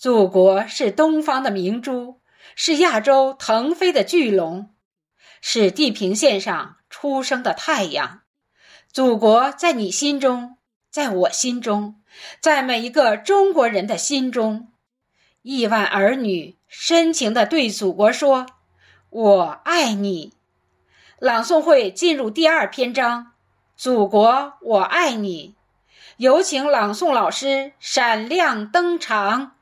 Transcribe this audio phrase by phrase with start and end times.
[0.00, 2.22] 祖国是东方的明珠，
[2.56, 4.70] 是亚洲腾飞的巨龙，
[5.42, 8.22] 是地平线上初升的太阳。
[8.90, 10.56] 祖国在你心中，
[10.90, 12.00] 在我心中，
[12.40, 14.68] 在每一个中国人的心中。
[15.42, 18.46] 亿万儿女深情地对祖国说
[19.10, 20.32] ：“我爱你。”
[21.20, 23.32] 朗诵会进入第二篇章
[23.76, 25.56] ，“祖国，我爱你。”
[26.16, 29.56] 有请朗诵老师闪亮登场。